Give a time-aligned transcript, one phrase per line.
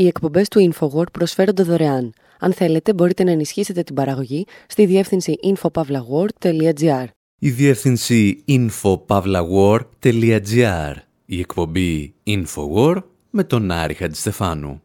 [0.00, 2.12] Οι εκπομπές του InfoWord προσφέρονται δωρεάν.
[2.38, 7.04] Αν θέλετε, μπορείτε να ενισχύσετε την παραγωγή στη διεύθυνση infopavlagor.gr.
[7.38, 10.94] Η διεύθυνση infopavlagor.gr.
[11.24, 14.82] Η εκπομπή InfoWord με τον Άρη Χατζηστεφάνου.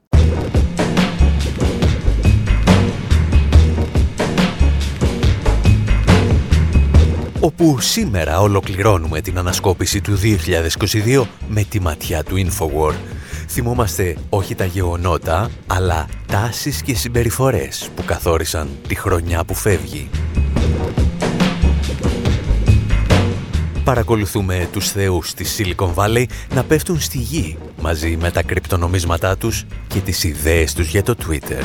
[7.40, 10.18] όπου σήμερα ολοκληρώνουμε την ανασκόπηση του
[11.16, 13.15] 2022 με τη ματιά του Infowar.
[13.48, 20.10] Θυμόμαστε όχι τα γεγονότα, αλλά τάσεις και συμπεριφορές που καθόρισαν τη χρονιά που φεύγει.
[23.84, 29.66] Παρακολουθούμε τους θεούς της Silicon Valley να πέφτουν στη γη μαζί με τα κρυπτονομίσματά τους
[29.88, 31.64] και τις ιδέες τους για το Twitter.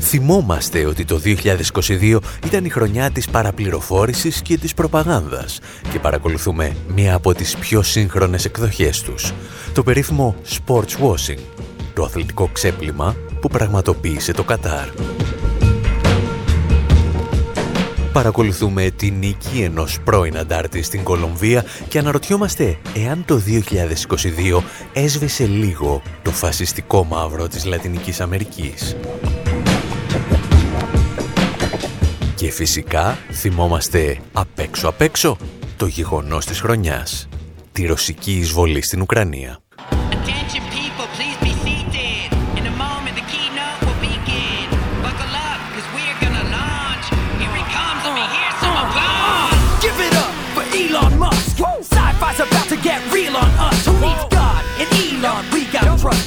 [0.00, 5.58] Θυμόμαστε ότι το 2022 ήταν η χρονιά της παραπληροφόρησης και της προπαγάνδας
[5.92, 9.32] και παρακολουθούμε μία από τις πιο σύγχρονες εκδοχές τους,
[9.72, 11.40] το περίφημο sports washing,
[11.94, 14.88] το αθλητικό ξέπλυμα που πραγματοποίησε το Κατάρ.
[18.12, 23.40] Παρακολουθούμε τη νίκη ενός πρώην αντάρτη στην Κολομβία και αναρωτιόμαστε εάν το
[24.56, 28.96] 2022 έσβησε λίγο το φασιστικό μαύρο της Λατινικής Αμερικής.
[32.36, 35.36] Και φυσικά θυμόμαστε απ' έξω απ' έξω
[35.76, 37.28] το γεγονός της χρονιάς,
[37.72, 39.58] τη ρωσική εισβολή στην Ουκρανία.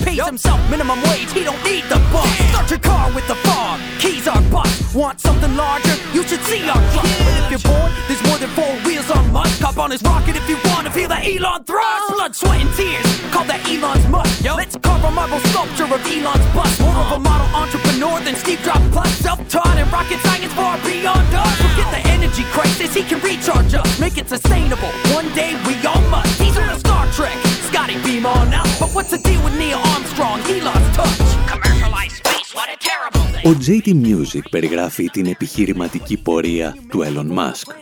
[0.05, 2.33] Pays himself minimum wage, he don't need the boss.
[2.51, 4.48] Start your car with the fog, keys are bust.
[4.95, 5.93] Want something larger?
[6.13, 7.05] You should see our truck.
[7.05, 9.61] But if you're bored, there's more than four wheels on Musk.
[9.61, 12.09] Hop on his rocket if you want to feel that Elon thrust.
[12.09, 14.41] Blood, sweat, and tears, call that Elon's must.
[14.41, 14.55] Yo.
[14.55, 16.81] Let's carve a marble sculpture of Elon's bust.
[16.81, 17.29] More of a uh.
[17.29, 19.13] model entrepreneur than Steve Jobs plus.
[19.21, 21.53] Self-taught and rocket science far beyond us.
[21.61, 23.85] Forget the energy crisis, he can recharge us.
[24.01, 24.89] Make it sustainable.
[25.13, 26.33] One day we all must.
[26.41, 27.37] He's on a Star Trek.
[27.69, 28.65] Scotty, beam on out.
[28.81, 30.41] But what's the deal with Neil Armstrong?
[30.49, 31.29] He lost touch.
[31.45, 33.18] Commercialized space, what a terrible.
[33.45, 37.73] Ο JT Music περιγράφει την επιχειρηματική πορεία του Elon Musk.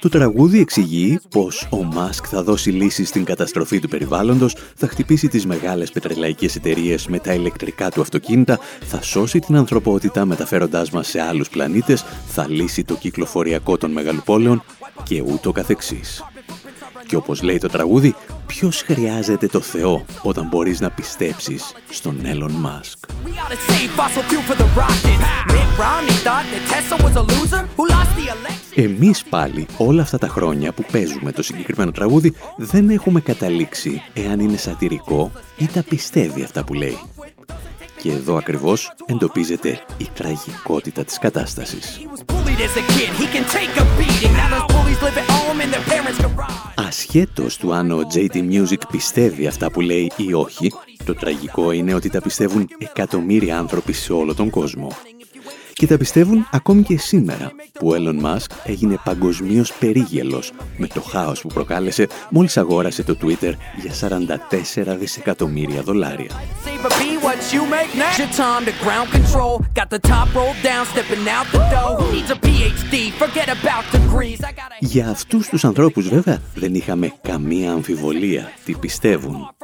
[0.00, 5.28] Το τραγούδι εξηγεί πως ο Μάσκ θα δώσει λύση στην καταστροφή του περιβάλλοντος, θα χτυπήσει
[5.28, 11.08] τις μεγάλες πετρελαϊκές εταιρείες με τα ηλεκτρικά του αυτοκίνητα, θα σώσει την ανθρωπότητα μεταφέροντάς μας
[11.08, 14.62] σε άλλους πλανήτες, θα λύσει το κυκλοφοριακό των μεγαλοπόλεων
[15.02, 16.24] και ούτω καθεξής.
[17.06, 18.14] Και όπως λέει το τραγούδι,
[18.46, 23.08] ποιος χρειάζεται το Θεό όταν μπορείς να πιστέψεις στον Elon Musk;
[28.74, 34.40] Εμείς πάλι όλα αυτά τα χρόνια που παίζουμε το συγκεκριμένο τραγούδι δεν έχουμε καταλήξει εάν
[34.40, 36.98] είναι σατυρικό ή τα πιστεύει αυτά που λέει.
[38.00, 42.00] Και εδώ ακριβώς εντοπίζεται η τραγικότητα της κατάστασης.
[46.74, 50.72] Ασχέτως του αν ο JT Music πιστεύει αυτά που λέει ή όχι,
[51.04, 54.88] το τραγικό είναι ότι τα πιστεύουν εκατομμύρια άνθρωποι σε όλο τον κόσμο.
[55.78, 61.00] Και τα πιστεύουν ακόμη και σήμερα, που ο Elon Musk έγινε παγκοσμίως περίγελος με το
[61.00, 64.08] χάος που προκάλεσε μόλις αγόρασε το Twitter για
[64.84, 66.30] 44 δισεκατομμύρια δολάρια.
[74.78, 79.54] Για αυτούς τους ανθρώπους βέβαια δεν είχαμε καμία αμφιβολία τι πιστεύουν.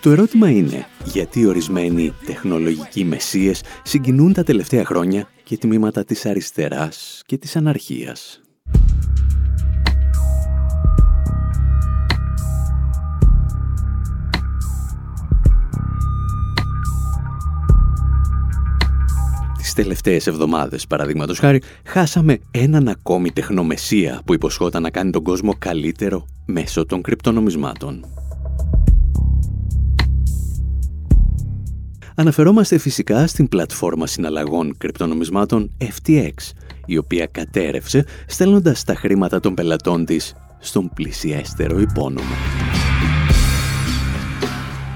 [0.00, 7.22] Το ερώτημα είναι γιατί ορισμένοι τεχνολογικοί μεσίες συγκινούν τα τελευταία χρόνια και τμήματα της αριστεράς
[7.26, 8.40] και της αναρχίας.
[19.56, 25.54] Τις τελευταίες εβδομάδες, παραδείγματος χάρη, χάσαμε έναν ακόμη τεχνομεσία που υποσχόταν να κάνει τον κόσμο
[25.58, 28.21] καλύτερο μέσω των κρυπτονομισμάτων.
[32.14, 36.32] Αναφερόμαστε φυσικά στην πλατφόρμα συναλλαγών κρυπτονομισμάτων FTX,
[36.86, 42.34] η οποία κατέρευσε στέλνοντας τα χρήματα των πελατών της στον πλησιέστερο υπόνομο.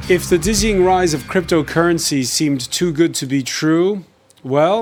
[0.08, 4.04] If the dizzying rise of cryptocurrencies seemed too good to be true,
[4.44, 4.78] well,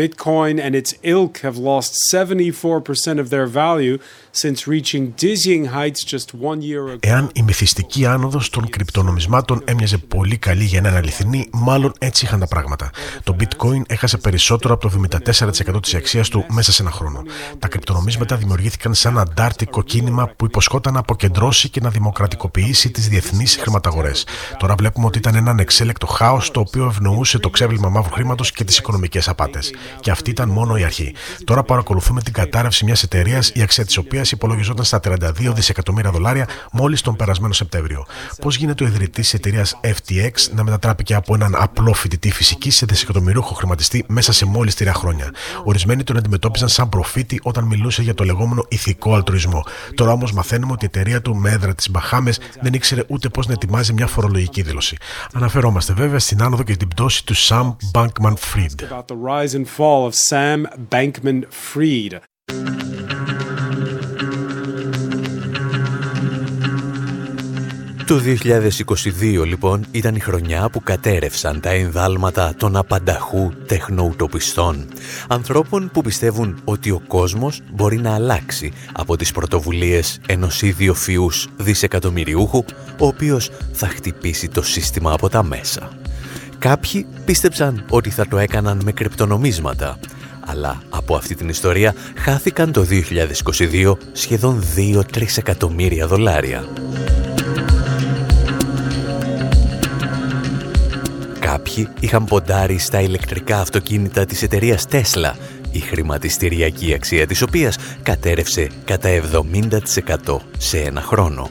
[0.00, 3.96] Bitcoin and its ilk have lost 74% of their value
[4.30, 6.98] since reaching dizzying heights just one year ago.
[7.00, 12.24] Εάν η μυθιστική άνοδος των κρυπτονομισμάτων έμοιαζε πολύ καλή για να είναι αληθινή, μάλλον έτσι
[12.24, 12.90] είχαν τα πράγματα.
[13.24, 15.00] Το bitcoin έχασε περισσότερο από το
[15.74, 17.22] 74% της αξίας του μέσα σε ένα χρόνο.
[17.58, 23.56] Τα κρυπτονομίσματα δημιουργήθηκαν σαν αντάρτικο κίνημα που υποσχόταν να αποκεντρώσει και να δημοκρατικοποιήσει τις διεθνείς
[23.56, 24.26] χρηματαγορές.
[24.58, 28.64] Τώρα βλέπουμε ότι ήταν ένα ανεξέλεκτο χάος το οποίο ευνοούσε το ξέβλημα μαύρου χρήματος και
[28.64, 29.72] τις οικονομικές απάτες.
[30.00, 31.14] Και αυτή ήταν μόνο η αρχή.
[31.44, 36.48] Τώρα παρακολουθούμε την κατάρρευση μιας εταιρείας η αξία της οποίας υπολογιζόταν στα 32 δισεκατομμύρια δολάρια
[36.72, 38.06] μόλις τον περασμένο Σεπτέμβριο.
[38.40, 42.86] Πώς γίνεται ο ιδρυτής της εταιρείας FTX να μετατράπηκε από έναν απλό φοιτητή φυσική σε
[42.86, 45.30] δισεκατομμυρίουχο χρηματιστή μέσα σε μόλις τρία χρόνια;
[45.64, 49.64] Ορισμένοι τον αντιμετώπιζαν σαν προφήτη όταν μιλούσε για το λεγόμενο ηθικό αλτρουισμό.
[49.94, 53.46] Τώρα όμως μαθαίνουμε ότι η εταιρεία του με έδρα της Μπαχάμες δεν ήξερε ούτε πώς
[53.46, 54.96] να ετοιμάζει μια φορολογική δήλωση.
[55.32, 59.04] Αναφερόμαστε βέβαια στην άνοδο και την πτώση του Sam Bankman Fried.
[68.06, 68.20] Το
[69.40, 74.86] 2022 λοιπόν ήταν η χρονιά που κατέρευσαν τα ενδάλματα των απανταχού τεχνοουτοπιστών.
[75.28, 82.64] Ανθρώπων που πιστεύουν ότι ο κόσμος μπορεί να αλλάξει από τις πρωτοβουλίες ενός ιδιοφυούς δισεκατομμυριούχου,
[82.98, 85.90] ο οποίος θα χτυπήσει το σύστημα από τα μέσα.
[86.58, 89.98] Κάποιοι πίστεψαν ότι θα το έκαναν με κρυπτονομίσματα,
[90.46, 92.86] αλλά από αυτή την ιστορία χάθηκαν το
[93.82, 95.02] 2022 σχεδόν 2-3
[95.36, 96.64] εκατομμύρια δολάρια.
[101.40, 105.32] Κάποιοι είχαν ποντάρει στα ηλεκτρικά αυτοκίνητα της εταιρείας Tesla,
[105.70, 109.08] η χρηματιστηριακή αξία της οποίας κατέρευσε κατά
[110.26, 111.50] 70% σε ένα χρόνο.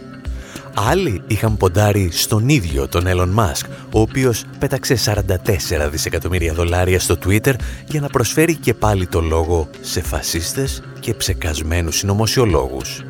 [0.77, 7.15] Άλλοι είχαν ποντάρει στον ίδιο τον Elon Musk, ο οποίος πέταξε 44 δισεκατομμύρια δολάρια στο
[7.25, 7.53] Twitter
[7.87, 13.03] για να προσφέρει και πάλι το λόγο σε φασίστες και ψεκασμένους συνωμοσιολόγους.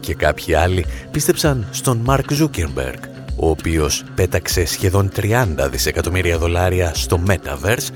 [0.00, 2.98] Και κάποιοι άλλοι πίστεψαν στον Mark Zuckerberg,
[3.36, 7.88] ο οποίος πέταξε σχεδόν 30 δισεκατομμύρια δολάρια στο Metaverse,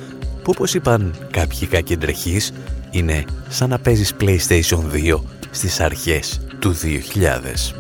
[0.43, 2.53] που όπως είπαν κάποιοι κακεντρεχείς,
[2.91, 7.75] είναι σαν να παίζεις PlayStation 2 στις αρχές του 2000.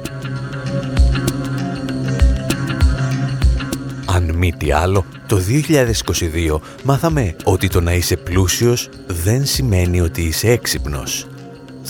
[4.06, 5.40] Αν μη τι άλλο, το
[6.50, 11.26] 2022 μάθαμε ότι το να είσαι πλούσιος δεν σημαίνει ότι είσαι έξυπνος.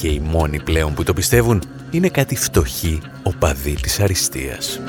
[0.01, 4.81] Και οι μόνοι πλέον που το πιστεύουν είναι κάτι φτωχοί οπαδοί της αριστείας.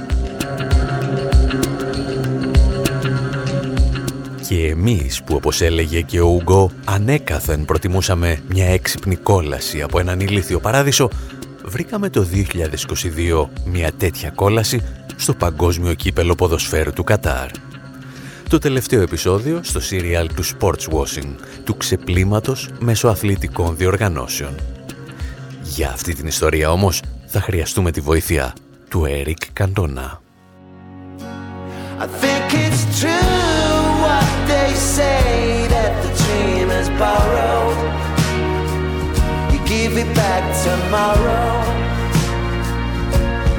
[4.47, 10.19] Και εμείς που όπως έλεγε και ο Ουγκό ανέκαθεν προτιμούσαμε μια έξυπνη κόλαση από έναν
[10.19, 11.09] ηλίθιο παράδεισο,
[11.65, 14.81] βρήκαμε το 2022 μια τέτοια κόλαση
[15.15, 17.49] στο παγκόσμιο κύπελο ποδοσφαίρου του Κατάρ.
[18.49, 24.55] Το τελευταίο επεισόδιο στο σύριαλ του Sports Washing, του ξεπλήματος μέσω αθλητικών διοργανώσεων.
[25.63, 28.53] Για αυτή την ιστορία όμως θα χρειαστούμε τη βοήθεια
[28.89, 30.21] του Έρικ Καντονά.
[33.01, 33.38] they
[40.38, 41.62] give it back tomorrow,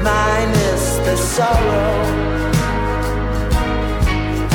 [0.02, 1.94] minus the sorrow.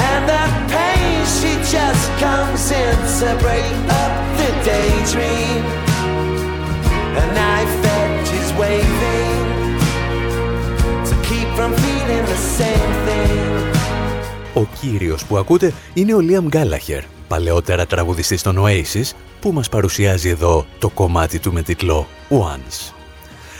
[0.10, 5.64] And that pain, she just comes in to break up the daydream.
[7.22, 9.40] A knife edge is waving
[11.10, 13.72] to keep from feeling the same thing.
[14.54, 20.29] Ο κύριος που ακούτε είναι ο Liam Gallagher, παλαιότερα τραγουδιστής των Oasis, που μας παρουσιάζει
[20.29, 22.93] εδώ το κομμάτι του με τίτλο Once.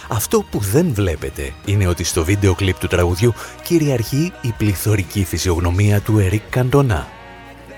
[0.09, 6.01] Αυτό που δεν βλέπετε είναι ότι στο βίντεο κλιπ του τραγουδιού κυριαρχεί η πληθωρική φυσιογνωμία
[6.01, 7.05] του Eric Cantona.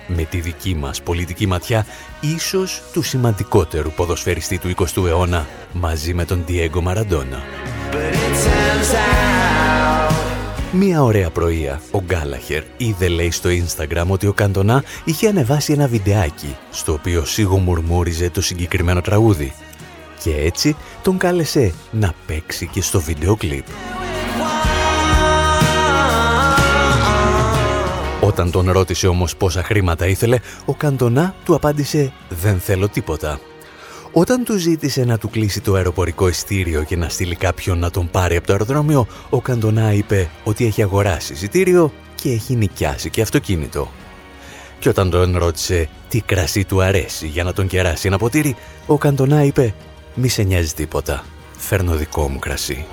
[0.06, 1.86] Με τη δική μας πολιτική ματιά,
[2.20, 7.40] ίσως του σημαντικότερου ποδοσφαιριστή του 20ου αιώνα, μαζί με τον Diego Maradona.
[10.72, 15.86] Μία ωραία πρωία, ο Γκάλαχερ είδε λέει στο Instagram ότι ο Καντονά είχε ανεβάσει ένα
[15.86, 19.52] βιντεάκι στο οποίο σιγομουρμούριζε το συγκεκριμένο τραγούδι
[20.22, 23.64] και έτσι τον κάλεσε να παίξει και στο βίντεο κλιπ.
[28.20, 33.40] Όταν τον ρώτησε όμως πόσα χρήματα ήθελε, ο Καντονά του απάντησε «Δεν θέλω τίποτα».
[34.20, 38.10] Όταν του ζήτησε να του κλείσει το αεροπορικό ειστήριο και να στείλει κάποιον να τον
[38.10, 43.20] πάρει από το αεροδρόμιο, ο Καντονά είπε ότι έχει αγοράσει εισιτήριο και έχει νοικιάσει και
[43.20, 43.88] αυτοκίνητο.
[44.78, 48.56] Και όταν τον ρώτησε τι κρασί του αρέσει για να τον κεράσει ένα ποτήρι,
[48.86, 49.74] ο Καντονά είπε
[50.14, 51.24] «Μη σε νοιάζει τίποτα,
[51.56, 52.86] φέρνω δικό μου κρασί».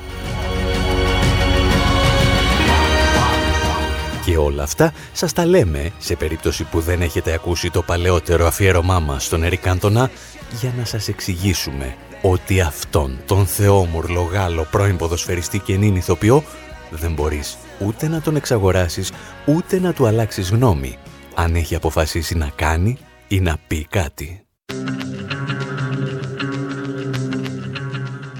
[4.35, 8.47] Και Και όλα αυτά σας τα λέμε σε περίπτωση που δεν έχετε ακούσει το παλαιότερο
[8.47, 10.09] αφιέρωμά μας στον Ερικάντονα
[10.61, 16.43] για να σας εξηγήσουμε ότι αυτόν τον θεόμουρλο Γάλλο πρώην ποδοσφαιριστή και νυν ηθοποιό
[16.89, 19.11] δεν μπορείς ούτε να τον εξαγοράσεις
[19.45, 20.97] ούτε να του αλλάξεις γνώμη
[21.35, 24.44] αν έχει αποφασίσει να κάνει ή να πει κάτι.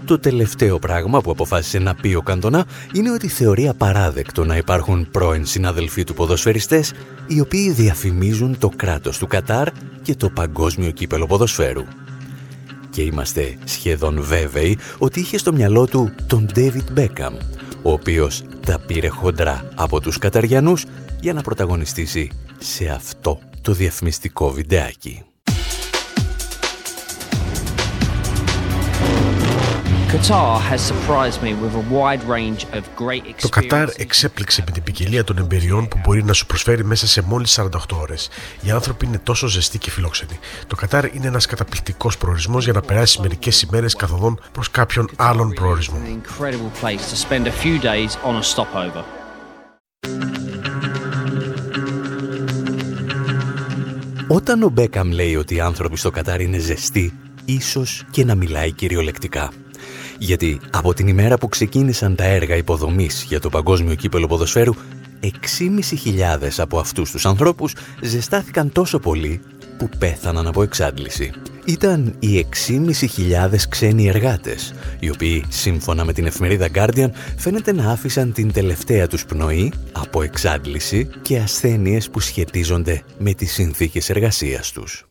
[0.06, 5.08] Το τελευταίο πράγμα που αποφάσισε να πει ο Καντονά είναι ότι θεωρεί απαράδεκτο να υπάρχουν
[5.12, 6.94] πρώην συναδελφοί του ποδοσφαιριστές
[7.28, 9.68] οι οποίοι διαφημίζουν το κράτος του Κατάρ
[10.02, 11.84] και το παγκόσμιο κύπελο ποδοσφαίρου.
[12.90, 17.34] Και είμαστε σχεδόν βέβαιοι ότι είχε στο μυαλό του τον David Beckham,
[17.82, 20.86] ο οποίος τα πήρε χοντρά από τους Καταριανούς
[21.22, 25.24] για να πρωταγωνιστήσει σε αυτό το διαφημιστικό βιντεάκι.
[33.42, 37.22] Το Κατάρ εξέπληξε με την ποικιλία των εμπειριών που μπορεί να σου προσφέρει μέσα σε
[37.22, 38.30] μόλις 48 ώρες.
[38.62, 40.40] Οι άνθρωποι είναι τόσο ζεστοί και φιλόξενοι.
[40.68, 45.54] Το Κατάρ είναι ένας καταπληκτικός προορισμός για να περάσει μερικές ημέρες καθοδόν προς κάποιον άλλον
[45.54, 46.02] προορισμό.
[54.28, 57.14] Όταν ο Μπέκαμ λέει ότι οι άνθρωποι στο Κατάρ είναι ζεστοί,
[57.46, 59.52] ίσως και να μιλάει κυριολεκτικά.
[60.18, 64.74] Γιατί από την ημέρα που ξεκίνησαν τα έργα υποδομής για το παγκόσμιο κύπελο ποδοσφαίρου,
[65.22, 69.42] 6.500 από αυτούς τους ανθρώπους ζεστάθηκαν τόσο πολύ
[69.78, 71.32] που πέθαναν από εξάντληση.
[71.66, 78.34] Ήταν οι 6.500 ξένοι εργάτες, οι οποίοι σύμφωνα με την εφημερίδα Guardian φαίνεται να άφησαν
[78.34, 85.06] την τελευταία τους πνοή από εξάντληση και ασθένειες που σχετίζονται με τις συνθήκες εργασίας τους.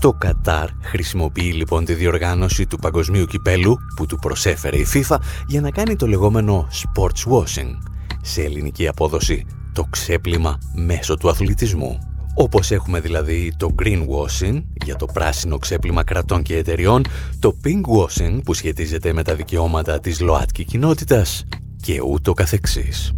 [0.00, 5.16] Το Κατάρ χρησιμοποιεί λοιπόν τη διοργάνωση του παγκοσμίου κυπέλου που του προσέφερε η FIFA
[5.46, 7.78] για να κάνει το λεγόμενο sports washing,
[8.22, 11.98] σε ελληνική απόδοση το ξέπλυμα μέσω του αθλητισμού.
[12.34, 17.02] Όπως έχουμε δηλαδή το greenwashing για το πράσινο ξέπλυμα κρατών και εταιριών,
[17.38, 21.44] το pinkwashing που σχετίζεται με τα δικαιώματα της ΛΟΑΤΚΙ κοινότητας
[21.82, 23.12] και ούτω καθεξής.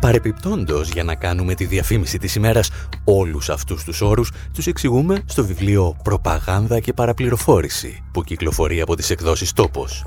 [0.00, 2.70] Παρεπιπτόντος, για να κάνουμε τη διαφήμιση της ημέρας,
[3.04, 9.10] όλους αυτούς τους όρους τους εξηγούμε στο βιβλίο «Προπαγάνδα και παραπληροφόρηση» που κυκλοφορεί από τις
[9.10, 10.04] εκδόσεις «Τόπος»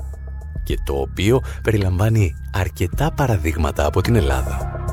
[0.64, 4.84] και το οποίο περιλαμβάνει αρκετά παραδείγματα από την Ελλάδα.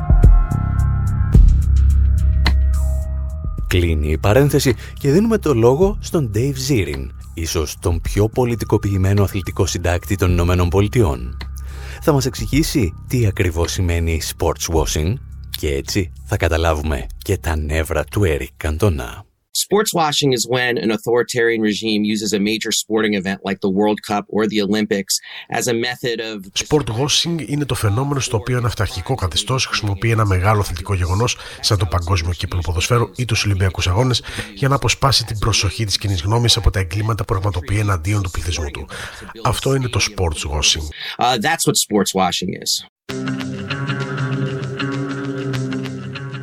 [3.68, 9.66] Κλείνει η παρένθεση και δίνουμε το λόγο στον Dave Zirin, ίσως τον πιο πολιτικοποιημένο αθλητικό
[9.66, 11.38] συντάκτη των Ηνωμένων Πολιτειών
[12.08, 15.14] θα μας εξηγήσει τι ακριβώς σημαίνει sports washing
[15.58, 19.27] και έτσι θα καταλάβουμε και τα νεύρα του Eric Καντονά.
[19.70, 24.00] Sports washing is when an authoritarian regime uses a major sporting event like the World
[24.10, 25.14] Cup or the Olympics
[25.60, 26.36] as a method of.
[26.54, 31.38] Sport washing είναι το φαινόμενο στο οποίο ένα αυταρχικό καθεστώς χρησιμοποιεί ένα μεγάλο αθλητικό γεγονός,
[31.60, 34.24] σαν το Παγκόσμιο Κύπρο Ποδοσφαίρου ή τους Ολυμπιακούς Αγώνες,
[34.56, 38.32] για να αποσπάσει την προσοχή της κοινής γνώμης από τα εγκλήματα που πραγματοποιεί εναντίον του
[38.32, 38.88] πληθυσμού του.
[39.44, 40.86] Αυτό είναι το sports washing.
[41.18, 42.88] Uh, that's what sports washing is.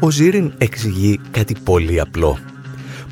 [0.01, 2.39] Ο Ζήριν εξηγεί κάτι πολύ απλό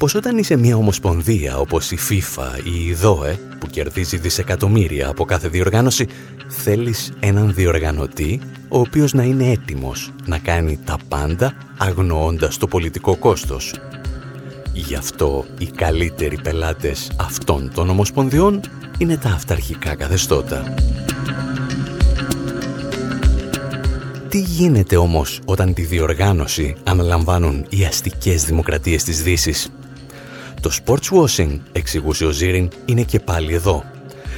[0.03, 5.25] πως όταν είσαι μια ομοσπονδία όπως η FIFA ή η ΔΟΕ που κερδίζει δισεκατομμύρια από
[5.25, 6.07] κάθε διοργάνωση
[6.49, 13.17] θέλεις έναν διοργανωτή ο οποίος να είναι έτοιμος να κάνει τα πάντα αγνοώντας το πολιτικό
[13.17, 13.75] κόστος.
[14.73, 18.61] Γι' αυτό οι καλύτεροι πελάτες αυτών των ομοσπονδιών
[18.99, 20.75] είναι τα αυταρχικά καθεστώτα.
[24.29, 29.71] Τι γίνεται όμως όταν τη διοργάνωση αναλαμβάνουν οι αστικές δημοκρατίες της Δύσης;
[30.63, 33.85] Το sports washing, εξηγούσε ο Ζήριν, είναι και πάλι εδώ.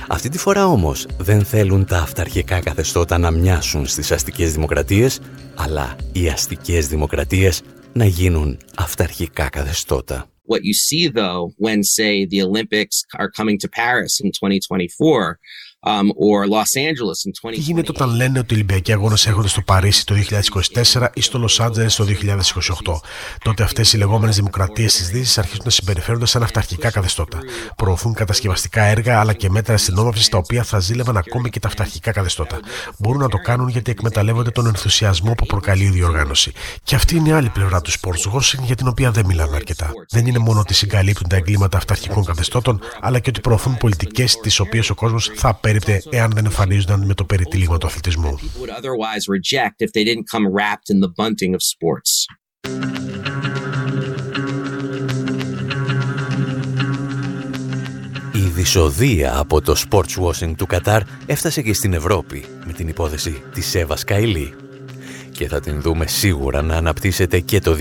[0.09, 5.21] Αυτή τη φορά όμως δεν θέλουν τα αυταρχικά καθεστώτα να μοιάσουν στις αστικές δημοκρατίες,
[5.54, 7.62] αλλά οι αστικές δημοκρατίες
[7.93, 10.28] να γίνουν αυταρχικά καθεστώτα.
[10.52, 15.38] What you see though when say the Olympics are coming to Paris in 2024
[15.87, 16.09] Um,
[17.50, 20.14] Τι γίνεται όταν λένε ότι οι Ολυμπιακοί Αγώνες έρχονται στο Παρίσι το
[20.93, 23.00] 2024 ή στο Λος Άντζελες το 2028.
[23.45, 27.38] Τότε αυτές οι λεγόμενες δημοκρατίες της Δύσης αρχίζουν να συμπεριφέρονται σαν αυταρχικά καθεστώτα.
[27.76, 32.12] Προωθούν κατασκευαστικά έργα αλλά και μέτρα αστυνόμευση τα οποία θα ζήλευαν ακόμη και τα αυταρχικά
[32.12, 32.61] καθεστώτα.
[32.99, 36.53] Μπορούν να το κάνουν γιατί εκμεταλλεύονται τον ενθουσιασμό που προκαλεί η διοργάνωση.
[36.83, 39.91] Και αυτή είναι η άλλη πλευρά του sports washing για την οποία δεν μιλάμε αρκετά.
[40.11, 44.61] Δεν είναι μόνο ότι συγκαλύπτουν τα εγκλήματα αυταρχικών καθεστώτων, αλλά και ότι προωθούν πολιτικές τις
[44.61, 48.38] οποίες ο κόσμος θα απέριπτε εάν δεν εμφανίζονταν με το περιτύλιγμα του αθλητισμού.
[58.33, 63.43] Ήδη δισοδεία από το sports washing του Κατάρ έφτασε και στην Ευρώπη με την υπόθεση
[63.52, 64.54] της Εύα Καηλή.
[65.33, 67.76] Και θα την δούμε σίγουρα να αναπτύσσεται και το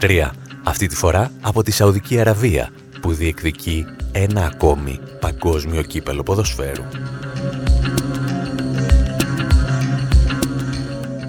[0.00, 0.30] 2023,
[0.62, 6.84] αυτή τη φορά από τη Σαουδική Αραβία, που διεκδικεί ένα ακόμη παγκόσμιο κύπελο ποδοσφαίρου.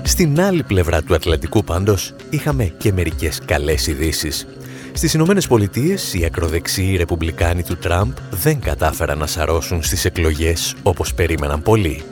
[0.04, 4.48] Στην άλλη πλευρά του Ατλαντικού πάντως είχαμε και μερικές καλές ειδήσεις.
[4.94, 11.14] Στις Ηνωμένες Πολιτείες οι ακροδεξιοί ρεπουμπλικάνοι του Τραμπ δεν κατάφεραν να σαρώσουν στις εκλογές όπως
[11.14, 12.04] περίμεναν πολλοί.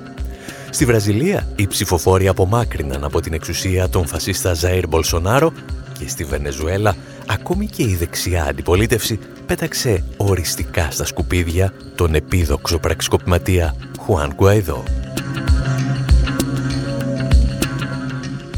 [0.70, 5.52] Στη Βραζιλία οι ψηφοφόροι απομάκρυναν από την εξουσία τον φασίστα Ζαΐρ Μπολσονάρο
[6.00, 6.96] και στη Βενεζουέλα
[7.28, 14.84] ακόμη και η δεξιά αντιπολίτευση πέταξε οριστικά στα σκουπίδια τον επίδοξο πραξικοπηματία Χουάν Γκουαϊδό.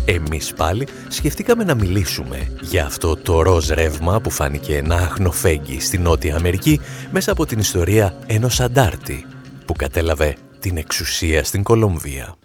[0.06, 5.98] Εμείς πάλι σκεφτήκαμε να μιλήσουμε για αυτό το ροζ ρεύμα που φάνηκε να αχνοφέγγει στη
[5.98, 6.80] Νότια Αμερική
[7.12, 9.26] μέσα από την ιστορία ενός αντάρτη
[9.66, 12.36] που κατέλαβε την εξουσία στην Κολομβία.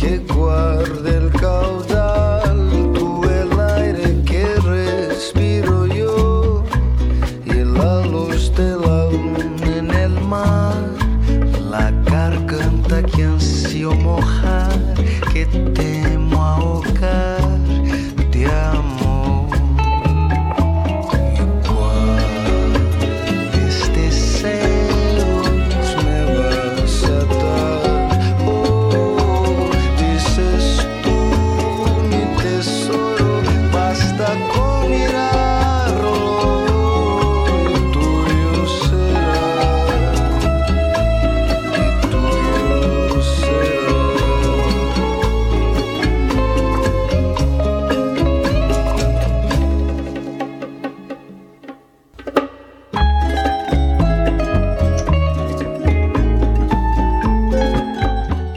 [0.00, 0.18] que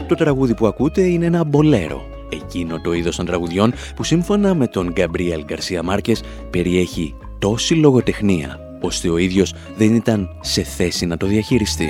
[0.06, 2.06] τραγούδι που ακούτε είναι ένα μπολέρο.
[2.28, 8.58] Εκείνο το είδος των τραγουδιών που σύμφωνα με τον Γκαμπρίελ Γκαρσία Μάρκες περιέχει τόση λογοτεχνία
[8.80, 11.88] ώστε ο ίδιος δεν ήταν σε θέση να το διαχειριστεί.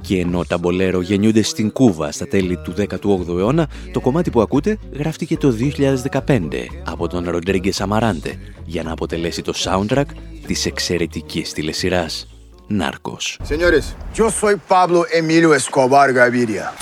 [0.00, 4.40] Και ενώ τα μπολέρο γεννιούνται στην Κούβα στα τέλη του 18ου αιώνα, το κομμάτι που
[4.40, 5.54] ακούτε γράφτηκε το
[6.26, 6.48] 2015
[6.84, 10.06] από τον Ροντρίγκε Σαμαράντε για να αποτελέσει το soundtrack
[10.46, 12.33] της εξαιρετικής τηλεσυράς
[12.68, 13.38] Narcos.
[13.42, 16.72] Señores, yo soy Pablo Emilio Escobar Gaviria.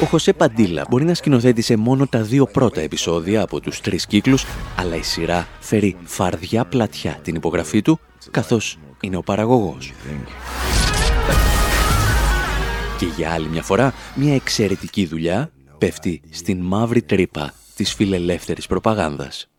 [0.00, 4.46] Ο Χωσέ Παντήλα μπορεί να σκηνοθέτησε μόνο τα δύο πρώτα επεισόδια από τους τρεις κύκλους,
[4.76, 9.92] αλλά η σειρά φέρει φαρδιά πλατιά την υπογραφή του, καθώς είναι ο παραγωγός.
[12.98, 19.50] Και για άλλη μια φορά, μια εξαιρετική δουλειά πέφτει στην μαύρη τρύπα της φιλελεύθερης προπαγάνδας.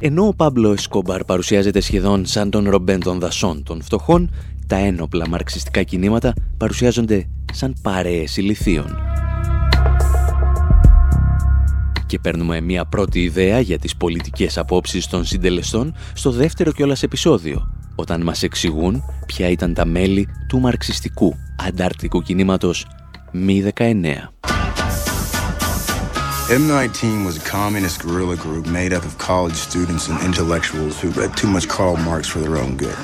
[0.00, 4.30] Ενώ ο Πάμπλο Εσκόμπαρ παρουσιάζεται σχεδόν σαν τον Ρομπέν των δασών των φτωχών,
[4.66, 8.98] τα ένοπλα μαρξιστικά κινήματα παρουσιάζονται σαν παρέες ηλιθίων.
[12.06, 17.70] Και παίρνουμε μια πρώτη ιδέα για τις πολιτικές απόψεις των συντελεστών στο δεύτερο κιόλας επεισόδιο,
[17.94, 22.86] όταν μας εξηγούν ποια ήταν τα μέλη του μαρξιστικού αντάρτικου κινήματος
[23.32, 24.59] Μη 19.
[26.50, 31.36] M19 was a communist guerrilla group made up of college students and intellectuals who read
[31.36, 32.96] too much Karl Marx for their own good.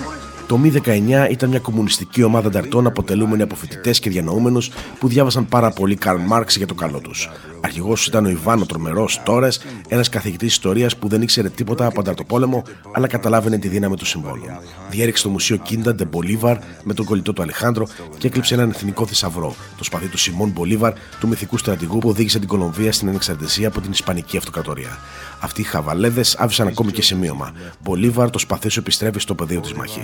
[0.47, 5.47] Το Μη 19 ήταν μια κομμουνιστική ομάδα ανταρτών αποτελούμενη από φοιτητές και διανοούμενους που διάβασαν
[5.47, 7.31] πάρα πολύ Καρλ Μάρξ για το καλό τους.
[7.61, 12.63] Αρχηγός ήταν ο Ιβάνο Τρομερός Τόρες, ένας καθηγητής ιστορίας που δεν ήξερε τίποτα από ανταρτοπόλεμο,
[12.93, 14.45] αλλά καταλάβαινε τη δύναμη του συμβόλου.
[14.91, 17.87] Διέριξε το μουσείο Κίντα Ντε Μπολίβαρ με τον κολλητό του Αλεχάνδρο
[18.19, 22.39] και έκλειψε έναν εθνικό θησαυρό, το σπαθί του Σιμών Μπολίβαρ, του μυθικού στρατηγού που οδήγησε
[22.39, 24.99] την Κολομβία στην ανεξαρτησία από την Ισπανική Αυτοκρατορία.
[25.41, 27.53] Αυτοί οι χαβαλέδες άφησαν ακόμη και σημείωμα.
[27.83, 30.01] Μπολίβαρ, το σπαθί σου επιστρέφει στο πεδίο της μάχης.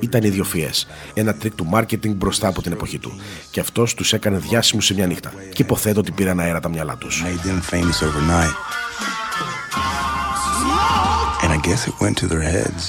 [0.00, 0.70] Ήταν ιδιοφυείς.
[1.14, 3.12] Ένα τρικ του μάρκετινγκ μπροστά από την εποχή του.
[3.50, 5.32] Και αυτός τους έκανε διάσημους σε μια νύχτα.
[5.52, 7.24] Και υποθέτω ότι πήραν αέρα τα μυαλά τους.
[11.66, 12.84] guess it went to their heads.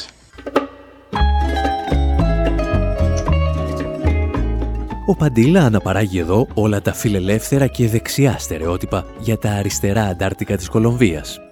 [5.07, 10.69] Ο Παντήλα αναπαράγει εδώ όλα τα φιλελεύθερα και δεξιά στερεότυπα για τα αριστερά αντάρτικα της
[10.69, 11.44] Κολομβίας.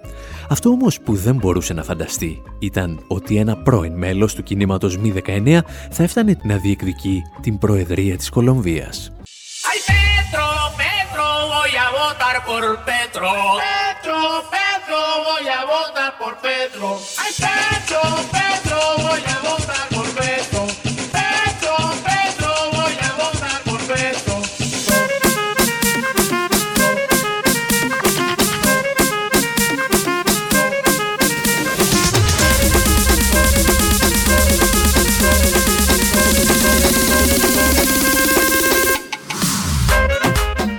[0.48, 5.12] Αυτό όμως που δεν μπορούσε να φανταστεί ήταν ότι ένα πρώην μέλος του κινήματος Μη
[5.26, 9.12] 19 θα έφτανε να διεκδικεί την Προεδρία της Κολομβίας.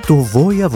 [0.07, 0.69] Το Voy a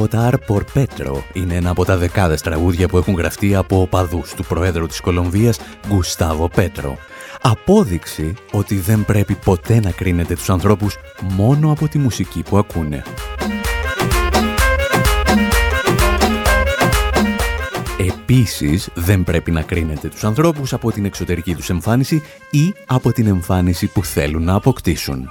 [0.47, 4.85] por Petro είναι ένα από τα δεκάδες τραγούδια που έχουν γραφτεί από οπαδούς του Προέδρου
[4.85, 6.97] της Κολομβίας, Γκουστάβο Πέτρο.
[7.41, 13.03] Απόδειξη ότι δεν πρέπει ποτέ να κρίνετε τους ανθρώπους μόνο από τη μουσική που ακούνε.
[17.97, 23.27] Επίσης, δεν πρέπει να κρίνετε τους ανθρώπους από την εξωτερική τους εμφάνιση ή από την
[23.27, 25.29] εμφάνιση που θέλουν να αποκτήσουν.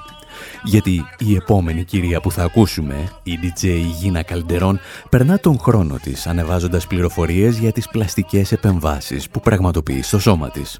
[0.64, 3.66] Γιατί η επόμενη κυρία που θα ακούσουμε, η DJ
[4.00, 4.80] Γίνα Καλντερών,
[5.10, 10.78] περνά τον χρόνο της ανεβάζοντας πληροφορίες για τις πλαστικές επεμβάσεις που πραγματοποιεί στο σώμα της.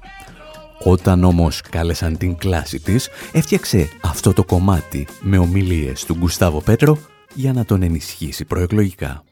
[0.83, 6.97] Όταν όμως κάλεσαν την κλάση της, έφτιαξε αυτό το κομμάτι με ομιλίες του Γκουστάβο Πέτρο
[7.33, 9.23] για να τον ενισχύσει προεκλογικά.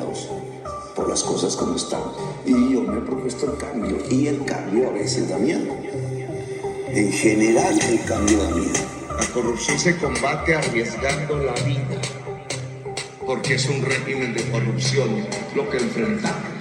[0.00, 0.39] por
[1.08, 2.02] las cosas como están.
[2.44, 3.98] Y yo me he propuesto el cambio.
[4.10, 5.74] Y el cambio a veces da miedo.
[6.88, 8.80] En general el cambio da miedo.
[9.18, 12.00] La corrupción se combate arriesgando la vida.
[13.26, 16.60] Porque es un régimen de corrupción lo que enfrentamos.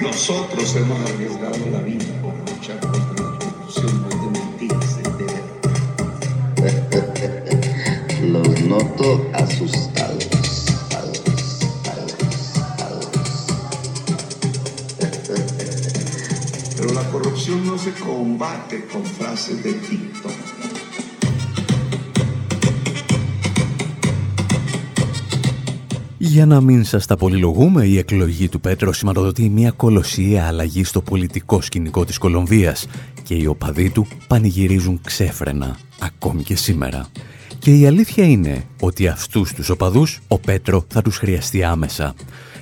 [0.00, 5.24] Nosotros hemos arriesgado la vida para luchar contra la corrupción, no de mentiras, de
[8.28, 10.33] Los noto asustados.
[16.94, 20.38] La corrupción no se combate con frases de TikTok.
[26.18, 31.00] Για να μην σας τα πολυλογούμε, η εκλογή του Πέτρο σηματοδοτεί μια κολοσσία αλλαγή στο
[31.00, 32.86] πολιτικό σκηνικό της Κολομβίας
[33.22, 37.06] και οι οπαδοί του πανηγυρίζουν ξέφρενα, ακόμη και σήμερα.
[37.58, 42.14] Και η αλήθεια είναι ότι αυτούς τους οπαδούς ο Πέτρο θα τους χρειαστεί άμεσα.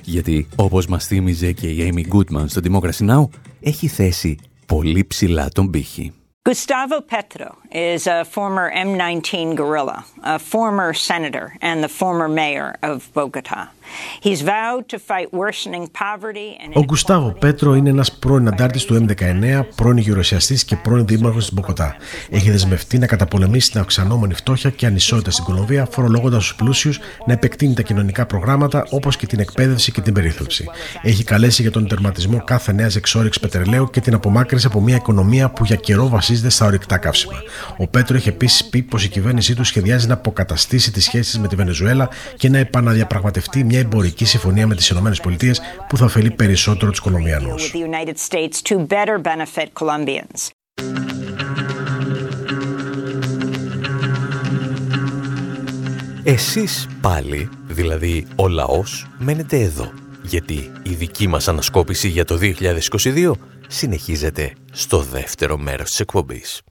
[0.03, 3.25] Γιατί, όπως μας θύμιζε και η Amy Goodman στο Democracy Now!,
[3.63, 6.13] έχει θέσει πολύ ψηλά τον πύχη.
[6.49, 13.09] Gustavo Petro is a former M19 guerrilla, a former senator, and the former mayor of
[13.13, 13.69] Bogota.
[16.73, 21.53] Ο Γκουστάβο Πέτρο είναι ένας πρώην αντάρτης του M19, πρώην γερουσιαστής και πρώην δήμαρχος της
[21.53, 21.95] Μποκοτά.
[22.29, 27.33] Έχει δεσμευτεί να καταπολεμήσει την αυξανόμενη φτώχεια και ανισότητα στην Κολομβία, φορολόγοντα τους πλούσιους να
[27.33, 30.69] επεκτείνει τα κοινωνικά προγράμματα όπως και την εκπαίδευση και την περίθαλψη.
[31.01, 35.49] Έχει καλέσει για τον τερματισμό κάθε νέα εξόριξη πετρελαίου και την απομάκρυνση από μια οικονομία
[35.49, 37.41] που για καιρό βασίζεται στα ορυκτά καύσιμα.
[37.77, 41.47] Ο Πέτρο έχει επίσης πει πως η κυβέρνησή του σχεδιάζει να αποκαταστήσει τις σχέσεις με
[41.47, 45.11] τη Βενεζουέλα και να επαναδιαπραγματευτεί μια εμπορική συμφωνία με τις ΗΠΑ
[45.87, 47.71] που θα ωφελεί περισσότερο τους Κολομβιανούς.
[56.23, 59.91] Εσείς πάλι, δηλαδή ο λαός, μένετε εδώ,
[60.21, 63.31] γιατί η δική μας ανασκόπηση για το 2022
[63.67, 66.61] συνεχίζεται στο δεύτερο μέρος της εκπομπής.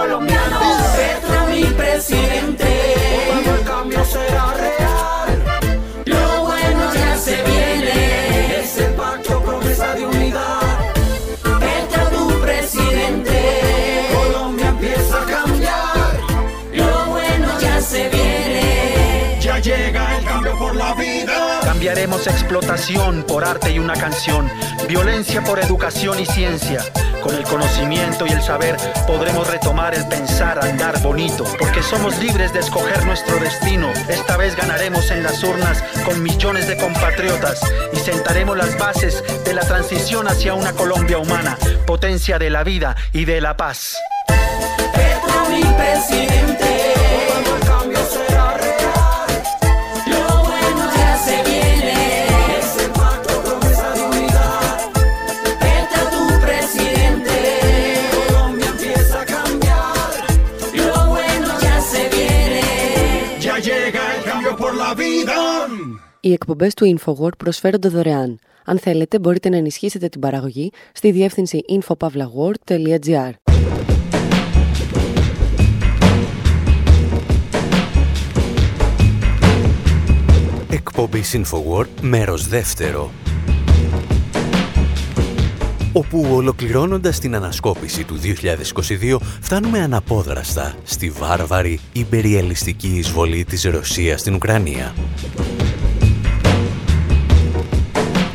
[0.00, 0.62] colombianos.
[0.96, 2.68] Petro mi presidente.
[3.28, 5.70] Cuando el cambio será real.
[6.06, 8.60] Lo bueno ya se viene.
[8.60, 10.60] Ese pacto promesa de unidad.
[11.64, 13.36] Petro tu presidente.
[14.14, 16.12] Colombia empieza a cambiar.
[16.72, 19.38] Lo bueno ya se viene.
[19.40, 21.39] Ya llega el cambio por la vida.
[21.80, 24.50] Cambiaremos explotación por arte y una canción,
[24.86, 26.84] violencia por educación y ciencia.
[27.22, 32.52] Con el conocimiento y el saber podremos retomar el pensar, andar bonito, porque somos libres
[32.52, 33.90] de escoger nuestro destino.
[34.10, 37.62] Esta vez ganaremos en las urnas con millones de compatriotas
[37.94, 42.94] y sentaremos las bases de la transición hacia una Colombia humana, potencia de la vida
[43.14, 43.96] y de la paz.
[44.26, 46.89] Petro, mi presidente.
[66.22, 68.38] Οι εκπομπές του InfoWord προσφέρονται δωρεάν.
[68.64, 73.30] Αν θέλετε, μπορείτε να ενισχύσετε την παραγωγή στη διεύθυνση infopavlagor.gr.
[80.70, 83.10] Εκπομπή InfoWord, μέρος δεύτερο.
[85.92, 94.34] Όπου ολοκληρώνοντας την ανασκόπηση του 2022 φτάνουμε αναπόδραστα στη βάρβαρη υπεριαλιστική εισβολή της Ρωσίας στην
[94.34, 94.94] Ουκρανία.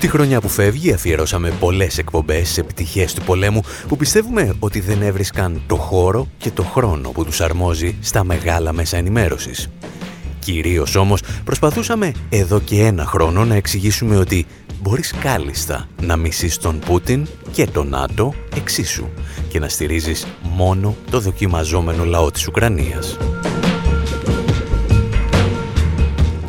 [0.05, 5.01] Τη χρονιά που φεύγει αφιερώσαμε πολλές εκπομπές σε επιτυχίες του πολέμου που πιστεύουμε ότι δεν
[5.01, 9.69] έβρισκαν το χώρο και το χρόνο που τους αρμόζει στα μεγάλα μέσα ενημέρωσης.
[10.39, 14.45] Κυρίως όμως προσπαθούσαμε εδώ και ένα χρόνο να εξηγήσουμε ότι
[14.81, 19.07] μπορείς κάλλιστα να μισείς τον Πούτιν και τον ΝΑΤΟ εξίσου
[19.47, 23.17] και να στηρίζεις μόνο το δοκιμαζόμενο λαό της Ουκρανίας.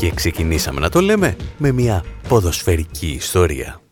[0.06, 3.85] Και ξεκινήσαμε να το λέμε με μια ποδοσφαιρική ιστορία.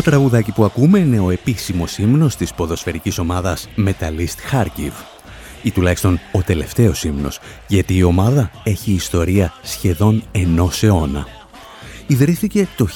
[0.00, 4.92] Το τραγουδάκι που ακούμε είναι ο επίσημος ύμνος της ποδοσφαιρικής ομάδας Metalist Kharkiv
[5.62, 11.26] ή τουλάχιστον ο τελευταίος ύμνος, γιατί η ομάδα έχει ιστορία σχεδόν ενός αιώνα.
[12.06, 12.86] Ιδρύθηκε το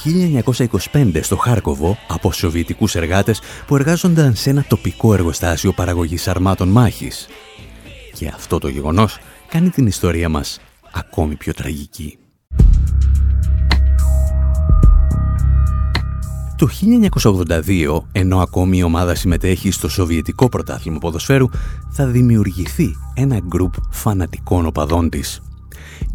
[0.92, 7.26] 1925 στο Χάρκοβο από σοβιετικούς εργάτες που εργάζονταν σε ένα τοπικό εργοστάσιο παραγωγής αρμάτων μάχης.
[8.14, 10.60] Και αυτό το γεγονός κάνει την ιστορία μας
[10.92, 12.18] ακόμη πιο τραγική.
[16.64, 16.70] Το
[17.22, 21.48] 1982, ενώ ακόμη η ομάδα συμμετέχει στο Σοβιετικό Πρωτάθλημα Ποδοσφαίρου,
[21.90, 25.42] θα δημιουργηθεί ένα γκρουπ φανατικών οπαδών της.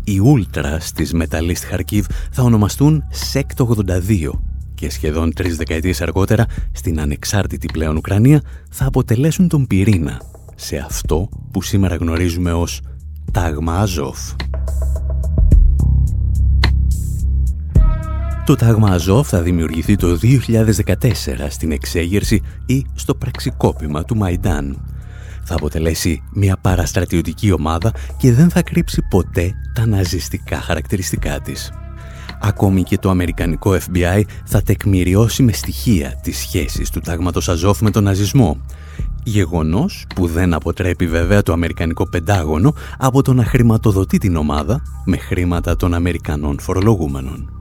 [0.03, 4.39] Οι Ultras της Metalist Kharkiv θα ονομαστούν Sect 82
[4.75, 10.21] και σχεδόν τρεις δεκαετίες αργότερα, στην ανεξάρτητη πλέον Ουκρανία, θα αποτελέσουν τον πυρήνα
[10.55, 12.81] σε αυτό που σήμερα γνωρίζουμε ως
[13.31, 14.19] Τάγμα Αζόφ.
[18.49, 20.95] Το τάγμα Αζόφ θα δημιουργηθεί το 2014
[21.49, 24.77] στην εξέγερση ή στο πραξικόπημα του Μαϊντάν.
[25.43, 31.71] Θα αποτελέσει μια παραστρατιωτική ομάδα και δεν θα κρύψει ποτέ τα ναζιστικά χαρακτηριστικά της.
[32.41, 37.91] Ακόμη και το Αμερικανικό FBI θα τεκμηριώσει με στοιχεία τις σχέσεις του τάγματος Αζόφ με
[37.91, 38.61] τον ναζισμό.
[39.23, 45.17] Γεγονός που δεν αποτρέπει βέβαια το Αμερικανικό Πεντάγωνο από το να χρηματοδοτεί την ομάδα με
[45.17, 47.58] χρήματα των Αμερικανών φορολογούμενων.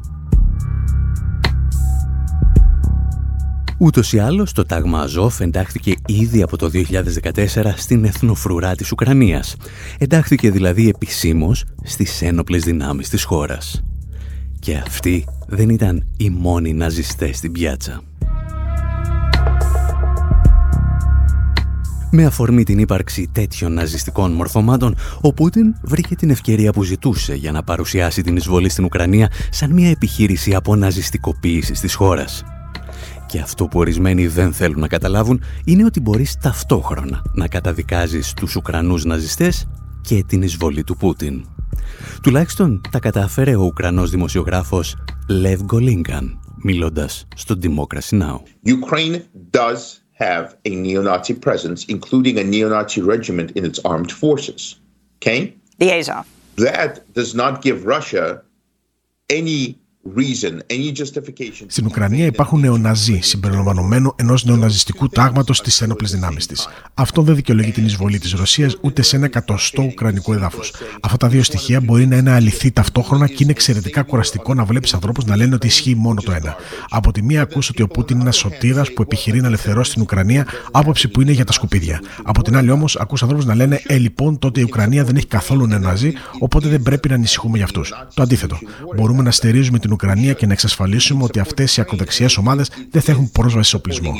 [3.80, 9.56] Ούτως ή άλλως, το τάγμα Αζόφ εντάχθηκε ήδη από το 2014 στην εθνοφρουρά της Ουκρανίας.
[9.98, 13.82] Εντάχθηκε δηλαδή επισήμως στις ένοπλες δυνάμεις της χώρας.
[14.58, 18.02] Και αυτοί δεν ήταν οι μόνοι ναζιστές στην πιάτσα.
[22.10, 27.52] Με αφορμή την ύπαρξη τέτοιων ναζιστικών μορφωμάτων, ο Πούτιν βρήκε την ευκαιρία που ζητούσε για
[27.52, 32.44] να παρουσιάσει την εισβολή στην Ουκρανία σαν μια επιχείρηση αποναζιστικοποίησης της χώρας.
[33.28, 38.56] Και αυτό που ορισμένοι δεν θέλουν να καταλάβουν είναι ότι μπορείς ταυτόχρονα να καταδικάζεις τους
[38.56, 39.68] Ουκρανούς ναζιστές
[40.00, 41.44] και την εισβολή του Πούτιν.
[42.22, 44.96] Τουλάχιστον τα κατάφερε ο Ουκρανός δημοσιογράφος
[45.28, 48.40] Λεβ Γκολίνγκαν, μιλώντας στο Democracy Now!
[48.64, 49.80] Ukraine does
[50.18, 54.80] have a neo-Nazi presence, including a neo-Nazi regiment in its armed forces.
[55.16, 55.40] Okay?
[55.78, 56.24] The Azov.
[56.56, 58.24] That does not give Russia
[59.38, 59.60] any
[61.66, 66.68] Στην Ουκρανία υπάρχουν νεοναζί, συμπεριλαμβανομένου ενός νεοναζιστικού τάγματος στι ένοπλε δυνάμεις της.
[66.94, 70.60] Αυτό δεν δικαιολογεί την εισβολή της Ρωσίας ούτε σε ένα εκατοστό ουκρανικό εδάφο.
[71.00, 74.94] Αυτά τα δύο στοιχεία μπορεί να είναι αληθή ταυτόχρονα και είναι εξαιρετικά κουραστικό να βλέπεις
[74.94, 76.56] ανθρώπους να λένε ότι ισχύει μόνο το ένα.
[76.88, 80.02] Από τη μία ακούς ότι ο Πούτιν είναι ένας σωτήρας που επιχειρεί να ελευθερώσει την
[80.02, 82.00] Ουκρανία, άποψη που είναι για τα σκουπίδια.
[82.22, 85.26] Από την άλλη όμως ακούς ανθρώπους να λένε Ε, λοιπόν, τότε η Ουκρανία δεν έχει
[85.26, 87.92] καθόλου νεοναζί, οπότε δεν πρέπει να ανησυχούμε για αυτούς.
[88.14, 88.58] Το αντίθετο.
[88.96, 93.12] Μπορούμε να στερίζουμε την Ουκρανία και να εξασφαλίσουμε ότι αυτές οι ακροδεξιές ομάδες δεν θα
[93.12, 94.14] έχουν πρόσβαση σε οπλισμό.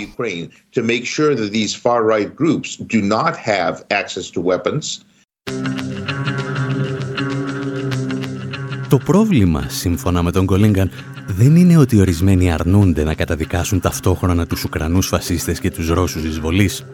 [8.89, 10.91] Το πρόβλημα, σύμφωνα με τον Κολίνγκαν,
[11.27, 16.85] δεν είναι ότι ορισμένοι αρνούνται να καταδικάσουν ταυτόχρονα τους Ουκρανούς φασίστες και τους Ρώσους εισβολείς.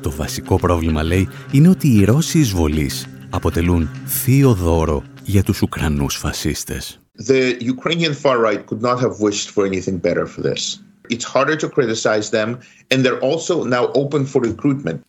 [0.00, 6.16] Το βασικό πρόβλημα, λέει, είναι ότι οι Ρώσοι εισβολείς αποτελούν θείο δώρο για τους Ουκρανούς
[6.16, 7.03] φασίστες.
[7.16, 10.80] The Ukrainian far right could not have wished for anything better for this.
[11.10, 15.04] It's harder to criticize them, and they're also now open for recruitment.